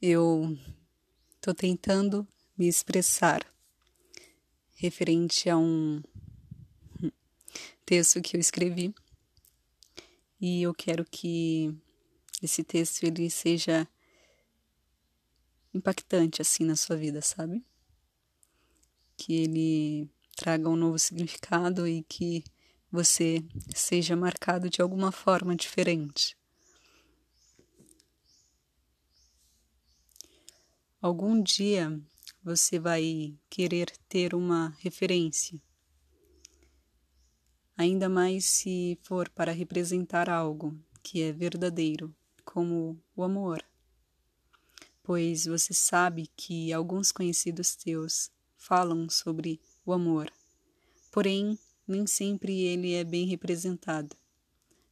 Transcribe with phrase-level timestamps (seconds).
[0.00, 0.56] eu
[1.36, 3.44] estou tentando me expressar
[4.76, 6.00] referente a um
[7.84, 8.94] texto que eu escrevi
[10.40, 11.74] e eu quero que
[12.40, 13.88] esse texto ele seja
[15.74, 17.64] impactante assim na sua vida, sabe?
[19.16, 22.44] Que ele traga um novo significado e que
[22.90, 23.42] você
[23.74, 26.37] seja marcado de alguma forma diferente.
[31.08, 31.98] Algum dia
[32.44, 35.58] você vai querer ter uma referência,
[37.74, 43.64] ainda mais se for para representar algo que é verdadeiro, como o amor.
[45.02, 50.30] Pois você sabe que alguns conhecidos teus falam sobre o amor,
[51.10, 54.14] porém nem sempre ele é bem representado,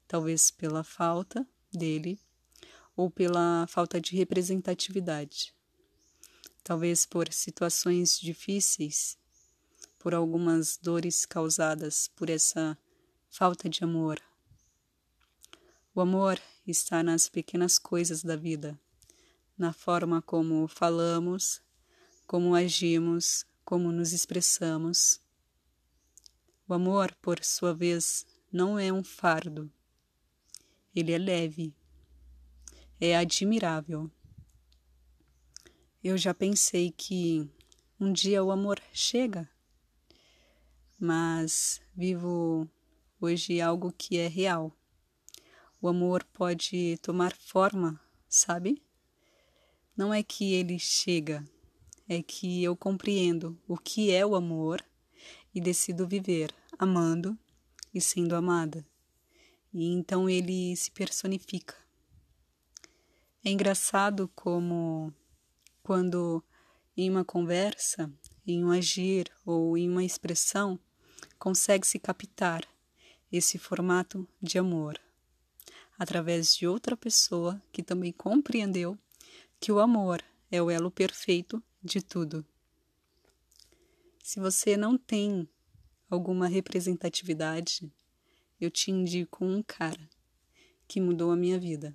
[0.09, 2.19] talvez pela falta dele
[2.97, 5.55] ou pela falta de representatividade.
[6.67, 9.17] Talvez por situações difíceis,
[10.01, 12.77] por algumas dores causadas por essa
[13.31, 14.21] falta de amor.
[15.95, 18.77] O amor está nas pequenas coisas da vida,
[19.57, 21.63] na forma como falamos,
[22.27, 25.21] como agimos, como nos expressamos
[26.69, 29.71] o amor, por sua vez, não é um fardo.
[30.93, 31.73] Ele é leve.
[33.01, 34.11] É admirável.
[36.09, 37.51] Eu já pensei que
[37.99, 39.51] um dia o amor chega,
[41.01, 42.71] mas vivo
[43.21, 44.73] hoje algo que é real.
[45.83, 48.81] O amor pode tomar forma, sabe?
[49.97, 51.45] Não é que ele chega,
[52.09, 54.81] é que eu compreendo o que é o amor
[55.53, 57.37] e decido viver amando
[57.93, 58.87] e sendo amada.
[59.75, 61.75] E então ele se personifica.
[63.45, 65.13] É engraçado como
[65.87, 66.43] quando
[66.97, 68.13] em uma conversa,
[68.45, 70.81] em um agir ou em uma expressão
[71.39, 72.67] consegue-se captar
[73.31, 75.01] esse formato de amor
[75.97, 78.99] através de outra pessoa que também compreendeu
[79.61, 82.45] que o amor é o elo perfeito de tudo.
[84.25, 85.49] Se você não tem
[86.11, 87.89] alguma representatividade,
[88.61, 90.11] eu te indico um cara
[90.89, 91.95] que mudou a minha vida.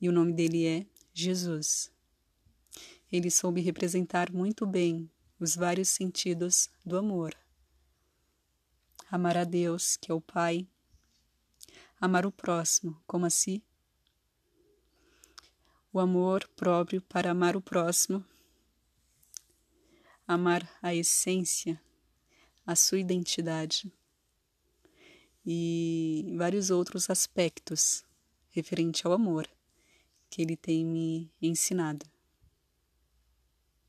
[0.00, 1.95] E o nome dele é Jesus.
[3.10, 7.34] Ele soube representar muito bem os vários sentidos do amor.
[9.10, 10.66] Amar a Deus, que é o Pai,
[12.00, 13.62] amar o próximo como a si,
[15.92, 18.24] o amor próprio para amar o próximo
[20.26, 21.80] amar a essência,
[22.66, 23.92] a sua identidade
[25.44, 28.04] e vários outros aspectos
[28.50, 29.48] referente ao amor
[30.28, 32.04] que ele tem me ensinado.